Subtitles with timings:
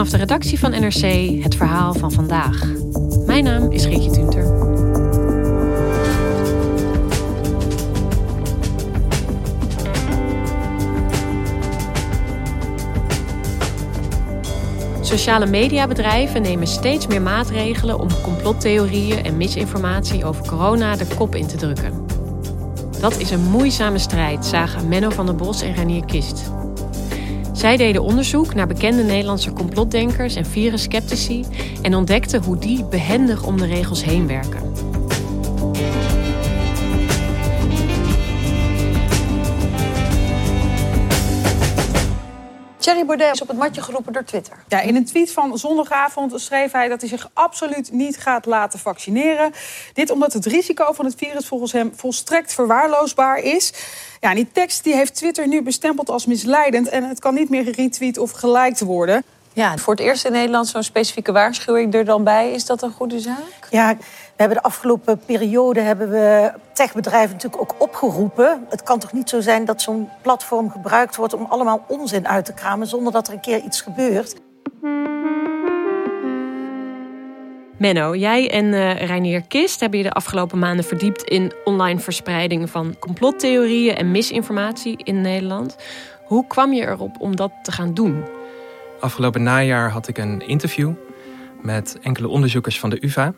[0.00, 2.64] Vanaf de redactie van NRC het verhaal van vandaag.
[3.26, 4.44] Mijn naam is Geertje Tunter.
[15.00, 21.46] Sociale mediabedrijven nemen steeds meer maatregelen om complottheorieën en misinformatie over corona de kop in
[21.46, 22.06] te drukken.
[23.00, 26.59] Dat is een moeizame strijd, zagen Menno van der Bos en Renier Kist.
[27.60, 31.44] Zij deden onderzoek naar bekende Nederlandse complotdenkers en virusskeptici
[31.82, 34.69] en ontdekten hoe die behendig om de regels heen werken.
[42.90, 44.56] Thierry Baudet is op het matje geroepen door Twitter.
[44.68, 48.78] Ja, in een tweet van zondagavond schreef hij dat hij zich absoluut niet gaat laten
[48.78, 49.52] vaccineren.
[49.92, 53.72] Dit omdat het risico van het virus volgens hem volstrekt verwaarloosbaar is.
[54.20, 57.64] Ja, die tekst die heeft Twitter nu bestempeld als misleidend en het kan niet meer
[57.64, 59.24] geretweet of geliked worden.
[59.52, 62.50] Ja, voor het eerst in Nederland zo'n specifieke waarschuwing er dan bij.
[62.50, 63.68] Is dat een goede zaak?
[63.70, 63.96] Ja,
[64.40, 68.66] hebben de afgelopen periode hebben we techbedrijven natuurlijk ook opgeroepen.
[68.68, 72.44] Het kan toch niet zo zijn dat zo'n platform gebruikt wordt om allemaal onzin uit
[72.44, 74.36] te kramen zonder dat er een keer iets gebeurt.
[77.76, 82.70] Menno, jij en uh, Reinier Kist hebben je de afgelopen maanden verdiept in online verspreiding
[82.70, 85.76] van complottheorieën en misinformatie in Nederland.
[86.24, 88.24] Hoe kwam je erop om dat te gaan doen?
[89.00, 90.92] Afgelopen najaar had ik een interview
[91.62, 93.34] met enkele onderzoekers van de UVA.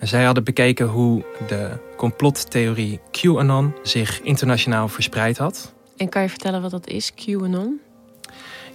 [0.00, 5.74] Zij hadden bekeken hoe de complottheorie QAnon zich internationaal verspreid had.
[5.96, 7.80] En kan je vertellen wat dat is, QAnon?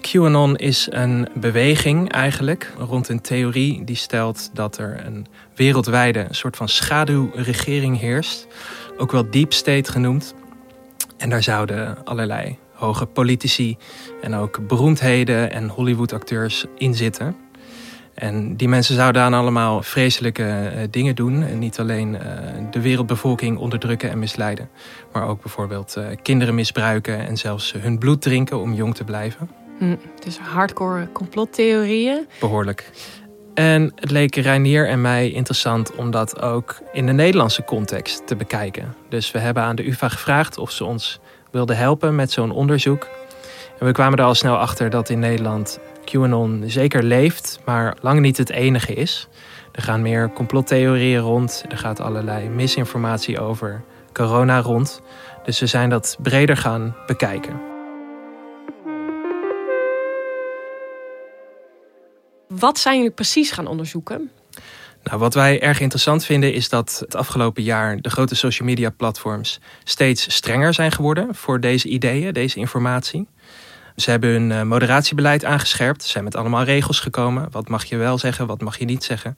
[0.02, 5.26] QAnon is een beweging eigenlijk rond een theorie die stelt dat er een
[5.56, 8.48] wereldwijde soort van schaduwregering heerst.
[8.98, 10.34] Ook wel deep state genoemd.
[11.18, 13.78] En daar zouden allerlei hoge politici
[14.22, 17.43] en ook beroemdheden en Hollywood-acteurs in zitten.
[18.14, 21.44] En die mensen zouden aan allemaal vreselijke uh, dingen doen.
[21.44, 22.20] En niet alleen uh,
[22.72, 24.70] de wereldbevolking onderdrukken en misleiden,
[25.12, 29.50] maar ook bijvoorbeeld uh, kinderen misbruiken en zelfs hun bloed drinken om jong te blijven.
[29.78, 32.28] Hm, dus hardcore complottheorieën.
[32.40, 32.92] Behoorlijk.
[33.54, 38.36] En het leek Reinier en mij interessant om dat ook in de Nederlandse context te
[38.36, 38.96] bekijken.
[39.10, 41.20] Dus we hebben aan de UvA gevraagd of ze ons
[41.52, 43.08] wilden helpen met zo'n onderzoek.
[43.80, 48.20] En we kwamen er al snel achter dat in Nederland QAnon zeker leeft, maar lang
[48.20, 49.28] niet het enige is.
[49.72, 55.02] Er gaan meer complottheorieën rond, er gaat allerlei misinformatie over corona rond.
[55.44, 57.62] Dus we zijn dat breder gaan bekijken.
[62.48, 64.32] Wat zijn jullie precies gaan onderzoeken?
[65.04, 68.90] Nou, wat wij erg interessant vinden is dat het afgelopen jaar de grote social media
[68.90, 73.28] platforms steeds strenger zijn geworden voor deze ideeën, deze informatie.
[73.96, 76.04] Ze hebben hun eh, moderatiebeleid aangescherpt.
[76.04, 77.48] Ze zijn met allemaal regels gekomen.
[77.52, 79.38] Wat mag je wel zeggen, wat mag je niet zeggen.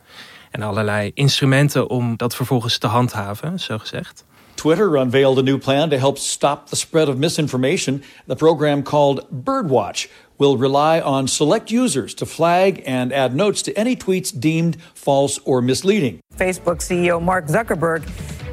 [0.51, 4.25] En allerlei instrumenten om dat vervolgens te handhaven, zo gezegd.
[4.55, 8.03] Twitter unveiled a new plan to help stop the spread of misinformation.
[8.27, 10.07] The program called Birdwatch
[10.37, 15.39] will rely on select users to flag and add notes to any tweets deemed false
[15.43, 16.19] or misleading.
[16.35, 18.03] Facebook CEO Mark Zuckerberg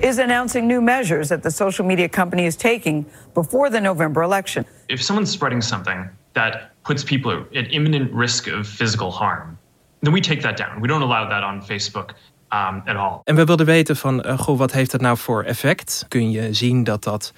[0.03, 3.05] is announcing new measures that the social media company is taking
[3.35, 4.65] before the November election.
[4.87, 9.59] If someone's spreading something that puts people at imminent risk of physical harm,
[10.01, 10.81] then we take that down.
[10.81, 12.15] We don't allow that on Facebook.
[12.55, 13.21] Um, at all.
[13.25, 16.05] En we wilden weten van, uh, goh, wat heeft dat nou voor effect?
[16.09, 17.33] Kun je zien dat dat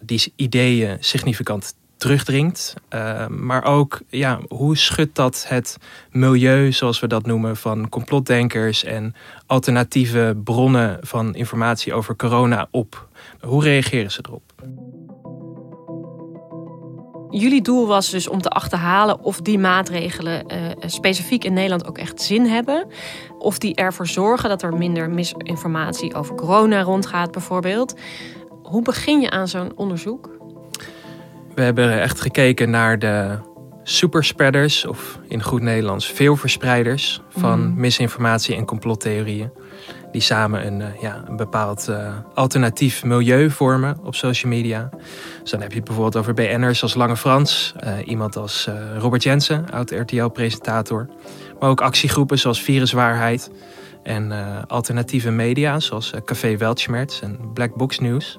[0.00, 2.74] die ideeën significant terugdringt.
[2.94, 5.76] Uh, maar ook, ja, hoe schudt dat het
[6.10, 9.14] milieu, zoals we dat noemen, van complotdenkers en
[9.46, 13.08] alternatieve bronnen van informatie over corona op?
[13.40, 14.52] Hoe reageren ze erop?
[17.30, 20.56] Jullie doel was dus om te achterhalen of die maatregelen uh,
[20.86, 22.86] specifiek in Nederland ook echt zin hebben.
[23.38, 27.94] Of die ervoor zorgen dat er minder misinformatie over corona rondgaat, bijvoorbeeld.
[28.62, 30.39] Hoe begin je aan zo'n onderzoek?
[31.60, 33.38] We hebben echt gekeken naar de
[33.82, 37.80] superspreaders, of in goed Nederlands veelverspreiders van mm.
[37.80, 39.52] misinformatie en complottheorieën.
[40.12, 44.90] Die samen een, uh, ja, een bepaald uh, alternatief milieu vormen op social media.
[45.40, 48.68] Dus dan heb je het bijvoorbeeld over BN'ers als Lange Frans, uh, iemand als
[48.98, 51.08] Robert Jensen, oud RTL-presentator.
[51.58, 53.50] Maar ook actiegroepen zoals Viruswaarheid
[54.02, 54.32] en
[54.66, 58.38] alternatieve media zoals Café Weltschmerz en Black Box News.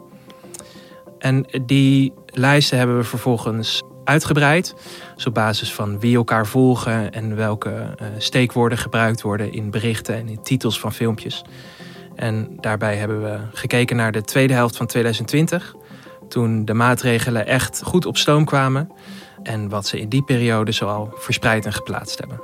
[1.21, 4.75] En die lijsten hebben we vervolgens uitgebreid.
[5.15, 10.15] Dus op basis van wie elkaar volgen en welke uh, steekwoorden gebruikt worden in berichten
[10.15, 11.41] en in titels van filmpjes.
[12.15, 15.75] En daarbij hebben we gekeken naar de tweede helft van 2020.
[16.29, 18.91] Toen de maatregelen echt goed op stoom kwamen.
[19.43, 22.41] En wat ze in die periode zoal verspreid en geplaatst hebben.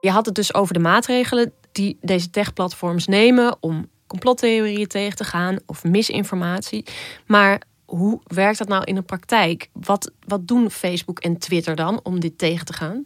[0.00, 5.24] Je had het dus over de maatregelen die deze techplatforms nemen om complottheorieën tegen te
[5.24, 6.84] gaan of misinformatie.
[7.26, 9.68] Maar hoe werkt dat nou in de praktijk?
[9.72, 13.04] Wat, wat doen Facebook en Twitter dan om dit tegen te gaan?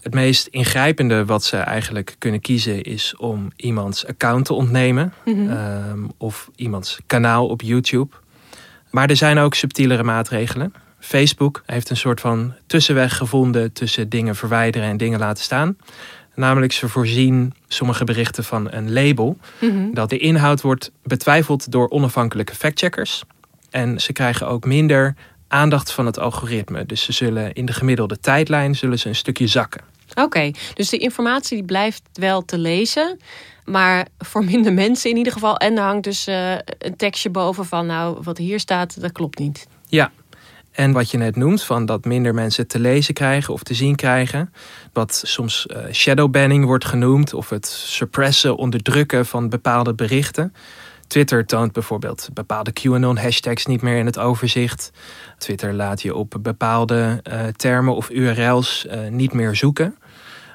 [0.00, 5.48] Het meest ingrijpende wat ze eigenlijk kunnen kiezen is om iemands account te ontnemen mm
[5.48, 6.10] -hmm.
[6.16, 8.16] of iemands kanaal op YouTube.
[8.90, 10.72] Maar er zijn ook subtielere maatregelen.
[10.98, 15.76] Facebook heeft een soort van tussenweg gevonden tussen dingen verwijderen en dingen laten staan.
[16.36, 19.92] Namelijk, ze voorzien sommige berichten van een label mhm.
[19.92, 23.22] dat de inhoud wordt betwijfeld door onafhankelijke factcheckers.
[23.70, 25.14] En ze krijgen ook minder
[25.48, 26.86] aandacht van het algoritme.
[26.86, 29.80] Dus ze zullen in de gemiddelde tijdlijn zullen ze een stukje zakken.
[30.14, 33.18] Oké, dus de informatie die blijft wel te lezen.
[33.64, 35.56] Maar voor minder mensen in ieder geval.
[35.56, 37.86] En er hangt dus uh, een tekstje boven van...
[37.86, 39.66] nou, wat hier staat, dat klopt niet.
[39.88, 40.10] Ja,
[40.76, 43.94] en wat je net noemt, van dat minder mensen te lezen krijgen of te zien
[43.94, 44.52] krijgen.
[44.92, 47.34] Wat soms uh, shadowbanning wordt genoemd.
[47.34, 50.54] Of het suppressen, onderdrukken van bepaalde berichten.
[51.06, 54.90] Twitter toont bijvoorbeeld bepaalde QAnon-hashtags niet meer in het overzicht.
[55.38, 59.96] Twitter laat je op bepaalde uh, termen of URL's uh, niet meer zoeken.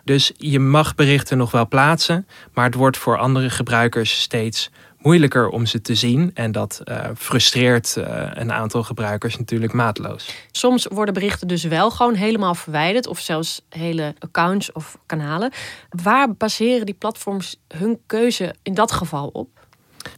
[0.03, 4.69] Dus je mag berichten nog wel plaatsen, maar het wordt voor andere gebruikers steeds
[5.01, 6.31] moeilijker om ze te zien.
[6.33, 7.95] En dat uh, frustreert
[8.33, 10.35] een aantal gebruikers natuurlijk maatloos.
[10.51, 15.51] Soms worden berichten dus wel gewoon helemaal verwijderd, of zelfs hele accounts of kanalen.
[15.89, 19.60] Waar baseren die platforms hun keuze in dat geval op?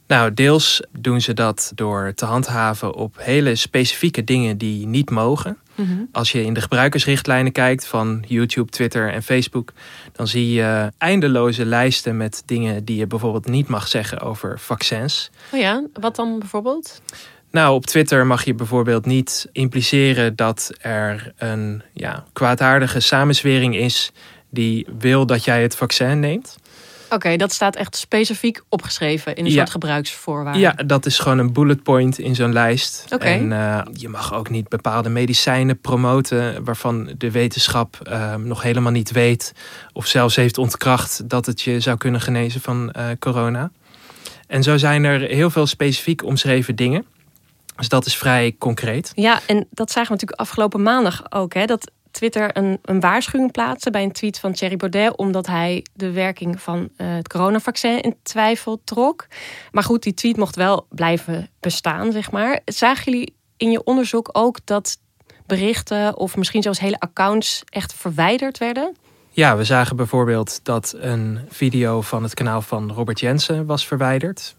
[0.07, 5.57] Nou, deels doen ze dat door te handhaven op hele specifieke dingen die niet mogen.
[5.75, 6.03] Mhm.
[6.12, 9.74] Als je in de gebruikersrichtlijnen kijkt van YouTube, Twitter en Facebook,
[10.12, 15.30] dan zie je eindeloze lijsten met dingen die je bijvoorbeeld niet mag zeggen over vaccins.
[15.51, 17.01] Oh ja, wat dan bijvoorbeeld?
[17.51, 24.12] Nou, op Twitter mag je bijvoorbeeld niet impliceren dat er een ja, kwaadaardige samenzwering is
[24.50, 26.57] die wil dat jij het vaccin neemt.
[27.13, 30.62] Oké, dat staat echt specifiek opgeschreven in een soort gebruiksvoorwaarden.
[30.62, 33.06] Ja, dat is gewoon een bullet point in zo'n lijst.
[33.13, 33.25] Oké.
[33.25, 38.92] En uh, je mag ook niet bepaalde medicijnen promoten waarvan de wetenschap uh, nog helemaal
[38.92, 39.54] niet weet
[39.94, 43.71] of zelfs heeft ontkracht dat het je zou kunnen genezen van uh, corona.
[44.48, 47.06] En zo zijn er heel veel specifiek omschreven dingen.
[47.75, 49.12] Dus dat is vrij concreet.
[49.15, 51.53] Ja, en dat zagen we natuurlijk afgelopen maandag ook.
[51.53, 51.65] Hè?
[51.65, 56.12] Dat Twitter een, een waarschuwing plaatsen bij een tweet van Thierry Baudet, omdat hij de
[56.12, 59.27] werking van uh, het coronavaccin in twijfel trok.
[59.72, 62.60] Maar goed, die tweet mocht wel blijven bestaan, zeg maar.
[62.65, 64.98] Zagen jullie in je onderzoek ook dat
[65.46, 68.96] berichten of misschien zelfs hele accounts echt verwijderd werden?
[69.29, 74.55] Ja, we zagen bijvoorbeeld dat een video van het kanaal van Robert Jensen was verwijderd.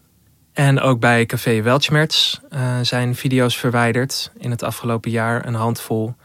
[0.53, 6.15] En ook bij Café Weltschmerz uh, zijn video's verwijderd in het afgelopen jaar, een handvol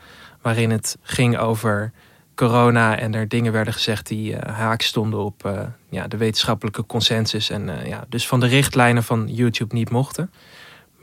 [0.42, 1.92] waarin het ging over
[2.34, 6.86] corona en er dingen werden gezegd die uh, haak stonden op uh, ja, de wetenschappelijke
[6.86, 10.30] consensus en uh, ja, dus van de richtlijnen van YouTube niet mochten.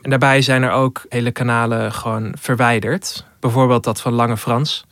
[0.02, 3.26] En daarbij zijn er ook hele kanalen gewoon verwijderd.
[3.40, 4.86] Bijvoorbeeld dat van Lange Frans,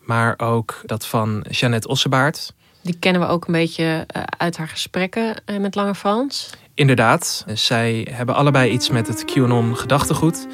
[0.00, 2.52] maar ook dat van Jeannette Ossebaard.
[2.82, 4.06] Die kennen we ook een beetje
[4.38, 6.50] uit haar gesprekken met Lange Frans.
[6.74, 10.46] Inderdaad, zij hebben allebei iets met het QAnon gedachtegoed.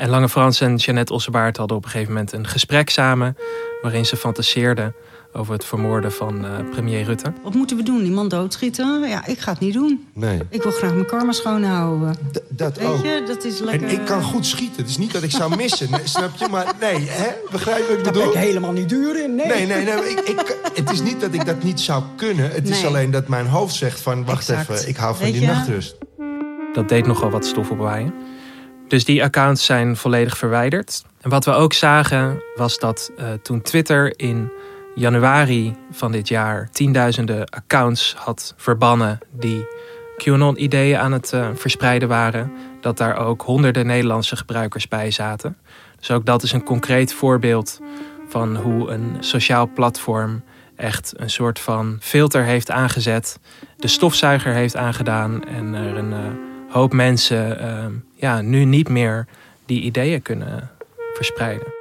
[0.00, 3.36] En Lange Frans en Jeannette Ossebaard hadden op een gegeven moment een gesprek samen.
[3.82, 4.94] waarin ze fantaseerden
[5.32, 7.32] over het vermoorden van uh, premier Rutte.
[7.42, 8.04] Wat moeten we doen?
[8.04, 9.08] Iemand doodschieten?
[9.08, 10.06] Ja, ik ga het niet doen.
[10.14, 10.40] Nee.
[10.48, 12.14] Ik wil graag mijn karma schoonhouden.
[12.32, 13.04] D dat Weet ook.
[13.04, 13.88] je, dat is lekker...
[13.88, 14.76] En ik kan goed schieten.
[14.76, 16.48] Het is niet dat ik zou missen, nee, snap je?
[16.50, 17.28] Maar nee, hè?
[17.50, 18.32] begrijp wat ik Daar bedoel?
[18.32, 19.46] ben ik helemaal niet duur in, nee.
[19.46, 19.94] Nee, nee, nee.
[20.10, 22.50] Ik, ik, het is niet dat ik dat niet zou kunnen.
[22.50, 24.24] Het is alleen dat mijn hoofd zegt van...
[24.24, 24.70] wacht Exact.
[24.70, 25.46] even, ik hou van Weet die je?
[25.48, 25.96] nachtrust.
[26.72, 28.14] Dat deed nogal wat stof opwaaien.
[28.90, 31.04] Dus die accounts zijn volledig verwijderd.
[31.20, 34.52] En wat we ook zagen was dat uh, toen Twitter in
[34.94, 39.66] januari van dit jaar tienduizenden accounts had verbannen die
[40.16, 45.56] QAnon-ideeën aan het uh, verspreiden waren, dat daar ook honderden Nederlandse gebruikers bij zaten.
[45.98, 47.80] Dus ook dat is een concreet voorbeeld
[48.28, 50.42] van hoe een sociaal platform
[50.76, 53.38] echt een soort van filter heeft aangezet,
[53.76, 56.18] de stofzuiger heeft aangedaan en er een uh,
[56.70, 57.86] hoop mensen uh,
[58.20, 59.26] ja, nu niet meer
[59.66, 60.70] die ideeën kunnen
[61.14, 61.72] verspreiden.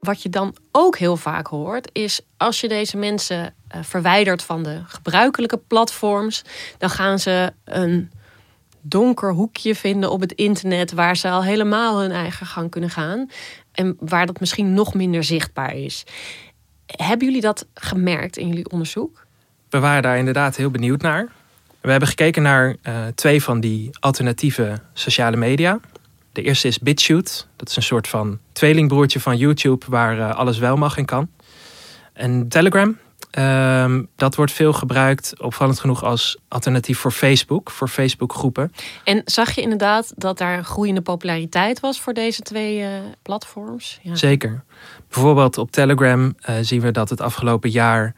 [0.00, 4.62] Wat je dan ook heel vaak hoort, is als je deze mensen uh, verwijdert van
[4.62, 6.44] de gebruikelijke platforms,
[6.78, 8.10] dan gaan ze een
[8.80, 13.30] donker hoekje vinden op het internet waar ze al helemaal hun eigen gang kunnen gaan
[13.72, 16.04] en waar dat misschien nog minder zichtbaar is.
[16.86, 19.26] Hebben jullie dat gemerkt in jullie onderzoek?
[19.68, 21.32] We waren daar inderdaad heel benieuwd naar.
[21.86, 25.80] We hebben gekeken naar uh, twee van die alternatieve sociale media.
[26.32, 27.42] De eerste is BitChute.
[27.56, 31.28] Dat is een soort van tweelingbroertje van YouTube waar uh, alles wel mag en kan.
[32.12, 32.98] En Telegram,
[33.38, 38.72] uh, dat wordt veel gebruikt, opvallend genoeg, als alternatief voor Facebook, voor Facebook-groepen.
[39.04, 42.88] En zag je inderdaad dat daar groeiende populariteit was voor deze twee uh,
[43.22, 43.98] platforms?
[44.02, 44.14] Ja.
[44.14, 44.64] Zeker.
[45.08, 48.14] Bijvoorbeeld op Telegram zien we dat het afgelopen jaar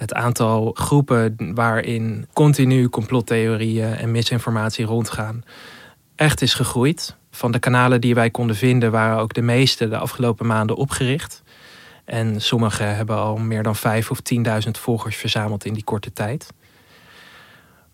[0.00, 5.42] het aantal groepen waarin continu complottheorieën en misinformatie rondgaan,
[6.16, 7.16] echt is gegroeid.
[7.30, 11.42] Van de kanalen die wij konden vinden, waren ook de meeste de afgelopen maanden opgericht.
[12.04, 16.52] En sommige hebben al meer dan vijf of tienduizend volgers verzameld in die korte tijd.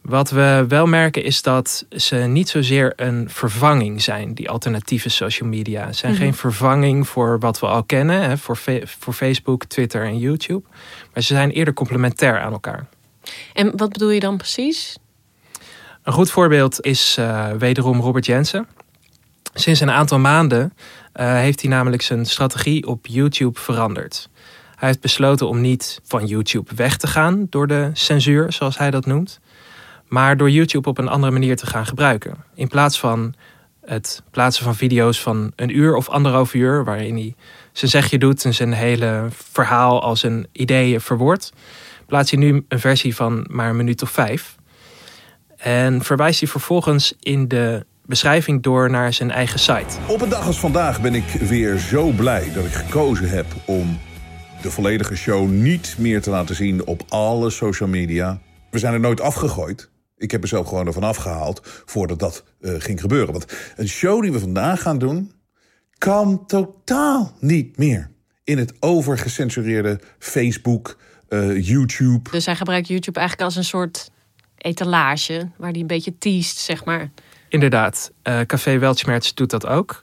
[0.06, 5.48] Wat we wel merken is dat ze niet zozeer een vervanging zijn, die alternatieve social
[5.48, 5.92] media.
[5.92, 6.26] Ze zijn mm -hmm.
[6.26, 10.62] geen vervanging voor wat we al kennen, hè, voor, voor Facebook, Twitter en YouTube.
[11.12, 12.86] Maar ze zijn eerder complementair aan elkaar.
[13.52, 14.96] En wat bedoel je dan precies?
[16.02, 18.66] Een goed voorbeeld is uh, wederom Robert Jensen.
[19.54, 20.72] Sinds een aantal maanden
[21.14, 24.28] uh, heeft hij namelijk zijn strategie op YouTube veranderd.
[24.76, 28.90] Hij heeft besloten om niet van YouTube weg te gaan door de censuur, zoals hij
[28.90, 29.40] dat noemt,
[30.08, 32.36] maar door YouTube op een andere manier te gaan gebruiken.
[32.54, 33.34] In plaats van
[33.84, 37.34] het plaatsen van video's van een uur of anderhalf uur, waarin hij
[37.72, 41.52] zijn zegje doet en zijn hele verhaal als een idee verwoordt,
[42.06, 44.54] plaatst hij nu een versie van maar een minuut of vijf.
[45.56, 49.96] En verwijst hij vervolgens in de beschrijving door naar zijn eigen site.
[50.06, 53.98] Op een dag als vandaag ben ik weer zo blij dat ik gekozen heb om
[54.62, 58.40] de volledige show niet meer te laten zien op alle social media.
[58.70, 59.90] We zijn er nooit afgegooid.
[60.16, 63.32] Ik heb er zelf gewoon ervan afgehaald voordat dat uh, ging gebeuren.
[63.32, 65.32] Want een show die we vandaag gaan doen,
[65.98, 68.10] kan totaal niet meer
[68.44, 72.30] in het overgecensureerde Facebook, uh, YouTube.
[72.30, 74.10] Dus hij gebruikt YouTube eigenlijk als een soort
[74.56, 77.10] etalage waar hij een beetje teest, zeg maar.
[77.48, 80.02] Inderdaad, uh, Café Weltschmerz doet dat ook.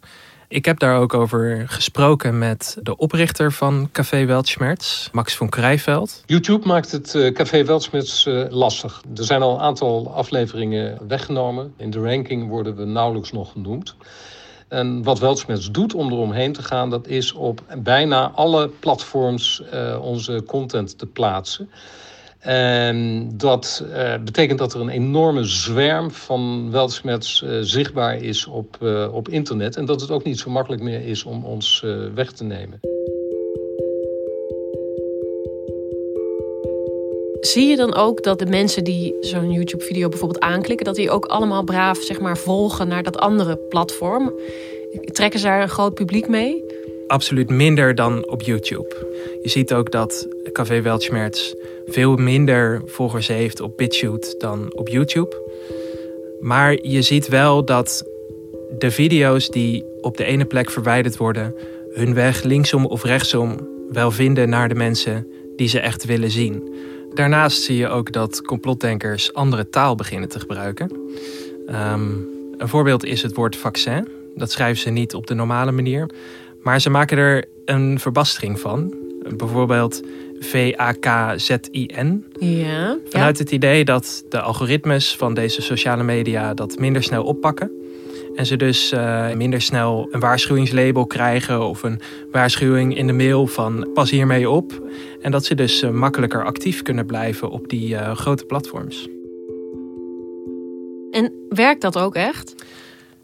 [0.53, 6.23] Ik heb daar ook over gesproken met de oprichter van Café Weltschmerz, Max van Krijveld.
[6.25, 9.03] YouTube maakt het uh, Café Weltschmerz uh, lastig.
[9.15, 11.73] Er zijn al een aantal afleveringen weggenomen.
[11.77, 13.95] In de ranking worden we nauwelijks nog genoemd.
[14.67, 19.99] En wat Weltschmerz doet om eromheen te gaan, dat is op bijna alle platforms uh,
[20.01, 21.69] onze content te plaatsen.
[22.43, 28.77] En dat uh, betekent dat er een enorme zwerm van Weltschmerz uh, zichtbaar is op,
[28.81, 29.75] uh, op internet.
[29.75, 31.85] En dat het ook niet zo makkelijk meer is om ons
[32.15, 32.79] weg te nemen.
[37.39, 41.25] Zie je dan ook dat de mensen die zo'n YouTube-video bijvoorbeeld aanklikken, dat die ook
[41.25, 44.33] allemaal braaf zeg maar, volgen naar dat andere platform?
[45.01, 46.72] Trekken ze daar een groot publiek mee?
[47.13, 49.07] Absoluut minder dan op YouTube.
[49.41, 51.53] Je ziet ook dat Café Weltschmerz
[51.85, 55.41] veel minder volgers heeft op BitChute dan op YouTube.
[56.41, 58.03] Maar je ziet wel dat
[58.77, 61.55] de video's die op de ene plek verwijderd worden,
[61.93, 66.73] hun weg linksom of rechtsom wel vinden naar de mensen die ze echt willen zien.
[67.13, 70.91] Daarnaast zie je ook dat complotdenkers andere taal beginnen te gebruiken.
[71.67, 72.27] Um,
[72.57, 74.07] een voorbeeld is het woord vaccin.
[74.35, 76.09] Dat schrijven ze niet op de normale manier.
[76.63, 78.93] Maar ze maken er een verbastering van.
[79.37, 80.01] Bijvoorbeeld
[80.39, 82.25] V-A-K-Z-I-N.
[82.39, 83.43] Ja, Vanuit ja.
[83.43, 87.71] het idee dat de algoritmes van deze sociale media dat minder snel oppakken.
[88.35, 91.99] En ze dus uh, minder snel een waarschuwingslabel krijgen of een
[92.31, 94.81] waarschuwing in de mail van pas hiermee op.
[95.21, 99.07] En dat ze dus uh, makkelijker actief kunnen blijven op die uh, grote platforms.
[101.11, 102.55] En werkt dat ook echt?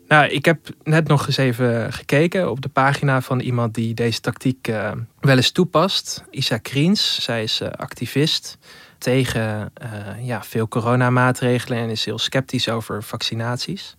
[0.10, 4.20] Nou, ik heb net nog eens even gekeken op de pagina van iemand die deze
[4.20, 6.24] tactiek uh, wel eens toepast.
[6.32, 8.58] Isa Kriens, zij is uh, activist.
[8.98, 13.98] tegen uh, ja, veel coronamaatregelen en is heel sceptisch over vaccinaties.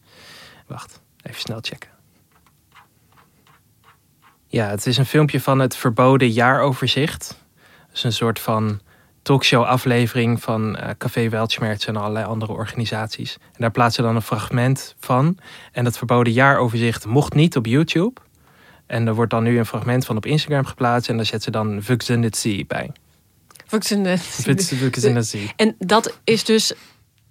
[0.67, 1.91] Wacht, even snel checken.
[4.47, 7.45] Ja, het is een filmpje van het verboden jaaroverzicht.
[7.91, 8.81] Dus een soort van
[9.23, 13.37] talkshow-aflevering van uh, Café Weltschmerz en allerlei andere organisaties.
[13.43, 15.39] En daar plaatsen dan een fragment van.
[15.73, 18.21] En dat verboden jaaroverzicht mocht niet op YouTube.
[18.87, 21.09] En er wordt dan nu een fragment van op Instagram geplaatst.
[21.09, 22.93] En daar zetten ze dan Vuxenitsi bij.
[23.67, 25.51] Vuxenitsi.
[25.57, 26.73] En dat is dus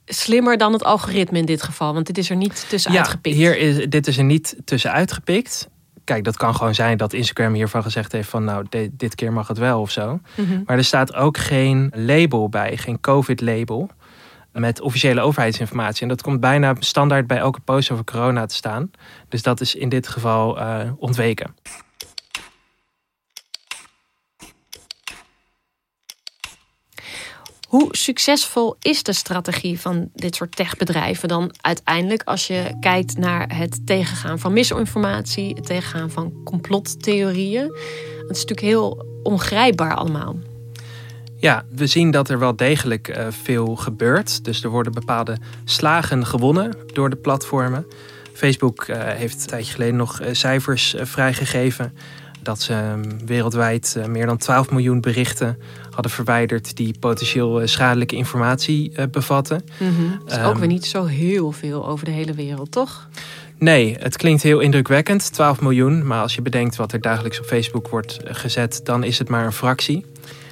[0.05, 1.93] slimmer dan het algoritme in dit geval.
[1.93, 3.35] Want dit is er niet tussen ja, uitgepikt.
[3.35, 5.69] Hier is, dit is er niet tussen uitgepikt
[6.09, 9.47] kijk, dat kan gewoon zijn dat Instagram hiervan gezegd heeft van nou, dit keer mag
[9.47, 10.19] het wel of zo.
[10.35, 10.61] Mhm.
[10.65, 13.89] Maar er staat ook geen label bij, geen COVID-label
[14.51, 16.01] met officiële overheidsinformatie.
[16.01, 18.91] En dat komt bijna standaard bij elke post over corona te staan.
[19.27, 21.55] Dus dat is in dit geval uh, ontweken.
[27.69, 33.55] Hoe succesvol is de strategie van dit soort techbedrijven dan uiteindelijk als je kijkt naar
[33.57, 37.63] het tegengaan van misinformatie, het tegengaan van complottheorieën?
[37.63, 40.35] Het is natuurlijk heel ongrijpbaar allemaal.
[41.37, 44.43] Ja, we zien dat er wel degelijk uh, veel gebeurt.
[44.43, 47.85] Dus er worden bepaalde slagen gewonnen door de platformen.
[48.33, 51.93] Facebook uh, heeft een tijdje geleden nog uh, cijfers vrijgegeven
[52.41, 55.57] dat ze ehm, wereldwijd eh, meer dan 12 miljoen berichten
[55.91, 59.63] hadden verwijderd die potentieel eh, schadelijke informatie eh, bevatten.
[59.77, 63.07] Mm Dat is ook weer niet zo heel veel over de hele wereld, toch?
[63.57, 66.07] Nee, het klinkt heel indrukwekkend, 12 miljoen.
[66.07, 69.45] Maar als je bedenkt wat er dagelijks op Facebook wordt gezet, dan is het maar
[69.45, 70.05] een fractie.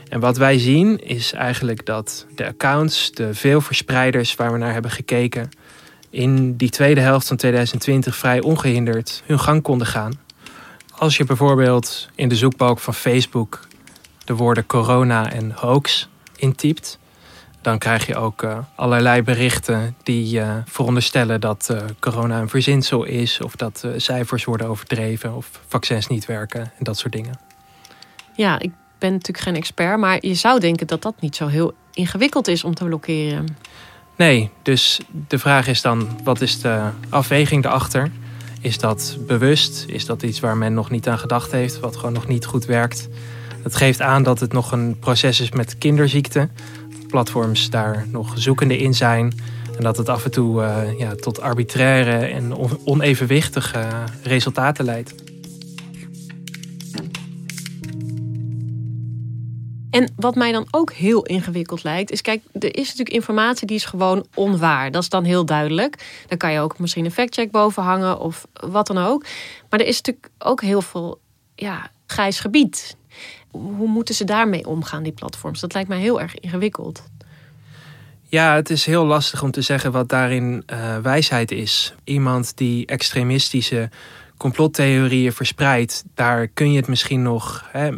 [0.09, 4.73] En wat wij zien is eigenlijk dat de accounts, de veel verspreiders waar we naar
[4.73, 5.49] hebben gekeken,
[6.09, 10.19] in die tweede helft van 2020 vrij ongehinderd hun gang konden gaan.
[10.97, 13.67] Als je bijvoorbeeld in de zoekbalk van Facebook
[14.25, 16.99] de woorden corona en hoax intypt,
[17.61, 23.03] dan krijg je ook uh, allerlei berichten die uh, veronderstellen dat uh, corona een verzinsel
[23.03, 27.39] is, of dat cijfers worden overdreven, of vaccins niet werken en dat soort dingen.
[28.35, 31.73] Ja, ik ben natuurlijk geen expert, maar je zou denken dat dat niet zo heel
[31.93, 33.57] ingewikkeld is om te blokkeren.
[34.15, 38.11] Nee, dus de vraag is dan: wat is de afweging erachter?
[38.67, 39.85] Is dat bewust?
[39.87, 42.65] Is dat iets waar men nog niet aan gedacht heeft, wat gewoon nog niet goed
[42.65, 43.07] werkt?
[43.63, 46.51] Het geeft aan dat het nog een proces is met kinderziekten.
[47.07, 49.33] Platforms daar nog zoekende in zijn.
[49.77, 53.87] En dat het af en toe uh, ja, tot arbitraire en onevenwichtige
[54.23, 55.26] resultaten leidt.
[59.97, 63.75] En wat mij dan ook heel ingewikkeld lijkt, is kijk, er is natuurlijk informatie die
[63.75, 64.91] is gewoon onwaar.
[64.91, 66.23] Dat is dan heel duidelijk.
[66.27, 69.25] Dan kan je ook misschien een factcheck boven hangen of wat dan ook.
[69.69, 71.19] Maar er is natuurlijk ook heel veel
[71.55, 72.97] ja, grijs gebied.
[73.51, 75.59] Hoe moeten ze daarmee omgaan, die platforms?
[75.59, 77.03] Dat lijkt mij heel erg ingewikkeld.
[78.23, 81.93] Ja, het is heel lastig om te zeggen wat daarin uh, wijsheid is.
[82.03, 83.89] Iemand die extremistische
[84.37, 87.91] complottheorieën verspreidt, daar kun je het misschien nog hè,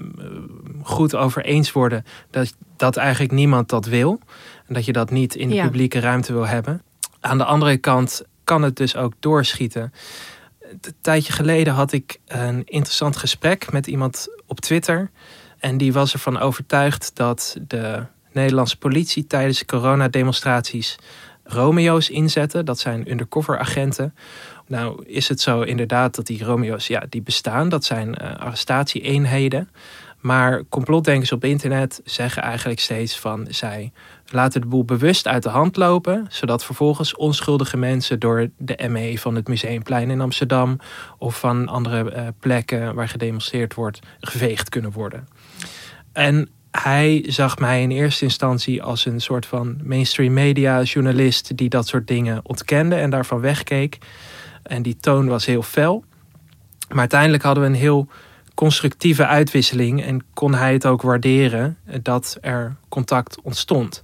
[0.84, 4.19] goed over eens worden dat, dat eigenlijk niemand dat wil.
[4.67, 6.82] En dat je dat niet in de publieke ruimte wil hebben.
[7.19, 9.93] Aan de andere kant kan het dus ook doorschieten.
[10.60, 15.12] Een tijdje geleden had ik een interessant gesprek met iemand op Twitter.
[15.60, 20.97] En die was ervan overtuigd dat de Nederlandse politie tijdens coronademonstraties
[21.43, 22.65] Romeo's inzetten.
[22.65, 24.15] Dat zijn undercover agenten
[24.69, 27.69] nou is het zo inderdaad dat die Romeo's, ja, die bestaan.
[27.69, 29.69] Dat zijn uh, arrestatieeenheden.
[30.19, 33.91] Maar complotdenkers op internet zeggen eigenlijk steeds van zij
[34.27, 39.19] laten de boel bewust uit de hand lopen, zodat vervolgens onschuldige mensen door de ME
[39.19, 40.79] van het Museumplein in Amsterdam
[41.17, 45.27] of van andere uh, plekken waar gedemonstreerd wordt, geveegd kunnen worden.
[46.13, 51.69] En hij zag mij in eerste instantie als een soort van mainstream media journalist die
[51.69, 53.97] dat soort dingen ontkende en daarvan wegkeek.
[54.69, 56.03] En die toon was heel fel.
[56.89, 58.08] Maar uiteindelijk hadden we een heel
[58.53, 64.03] constructieve uitwisseling en kon hij het ook waarderen dat er contact ontstond.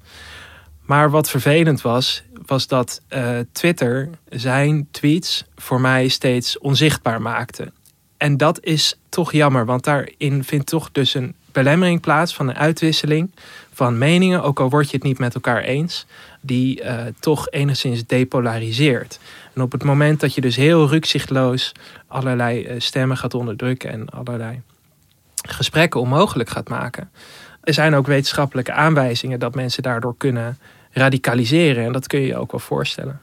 [0.82, 7.72] Maar wat vervelend was, was dat uh, Twitter zijn tweets voor mij steeds onzichtbaar maakte.
[8.18, 12.58] En dat is toch jammer, want daarin vindt toch dus een belemmering plaats van een
[12.58, 13.32] uitwisseling
[13.74, 16.06] van meningen, ook al word je het niet met elkaar eens,
[16.46, 19.20] die uh, toch enigszins depolariseert.
[19.54, 21.72] En op het moment dat je dus heel rukzichtloos
[22.08, 24.62] allerlei eh, stemmen gaat onderdrukken en allerlei
[25.48, 27.12] gesprekken onmogelijk gaat maken,
[27.64, 30.58] er zijn ook wetenschappelijke aanwijzingen dat mensen daardoor kunnen
[30.92, 31.86] radicaliseren.
[31.86, 33.20] En dat kun je je ook wel voorstellen.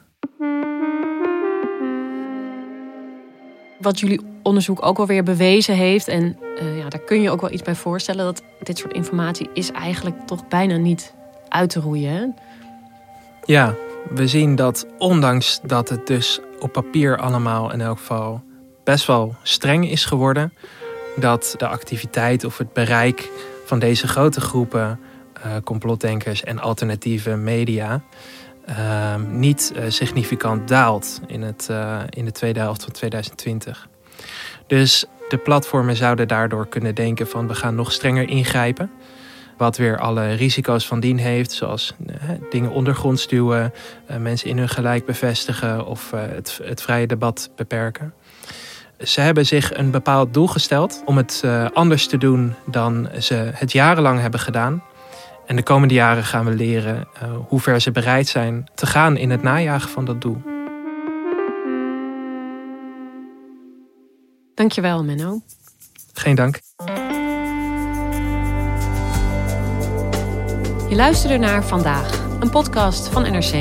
[3.78, 7.52] Wat jullie onderzoek ook alweer bewezen heeft, en uh, ja, daar kun je ook wel
[7.52, 11.14] iets bij voorstellen, dat dit soort informatie is eigenlijk toch bijna niet
[11.48, 12.37] uit te roeien.
[13.44, 13.74] Ja,
[14.14, 18.42] we zien dat ondanks dat het dus op papier allemaal in elk geval
[18.85, 20.52] best wel streng is geworden,
[21.16, 23.31] dat de activiteit of het bereik
[23.64, 25.00] van deze grote groepen
[25.46, 28.02] uh, complotdenkers en alternatieve media
[28.68, 33.88] uh, niet uh, significant daalt in, het, uh, in de tweede helft van 2020.
[34.66, 38.90] Dus de platformen zouden daardoor kunnen denken van we gaan nog strenger ingrijpen.
[39.62, 41.94] Wat weer alle risico's van dien heeft, zoals
[42.51, 43.72] dingen ondergronds duwen,
[44.18, 48.14] mensen in hun gelijk bevestigen of het, het vrije debat beperken.
[48.98, 53.72] Ze hebben zich een bepaald doel gesteld om het anders te doen dan ze het
[53.72, 54.83] jarenlang hebben gedaan.
[55.46, 57.09] En de komende jaren gaan we leren
[57.48, 60.42] hoe ver ze bereid zijn te gaan in het najagen van dat doel.
[64.55, 65.40] Dankjewel, Menno.
[66.12, 66.61] Geen dank.
[70.92, 73.52] Je luisterde naar Vandaag, een podcast van NRC.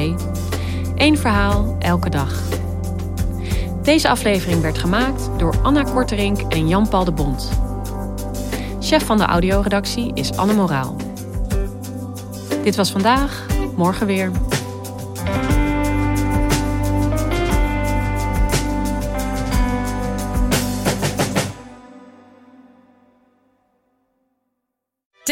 [0.96, 2.42] Eén verhaal, elke dag.
[3.84, 7.50] Deze aflevering werd gemaakt door Anna Korterink en Jan-Paul de Bond.
[8.80, 10.96] Chef van de audioredactie is Anne Moraal.
[12.64, 14.32] Dit was vandaag, morgen weer.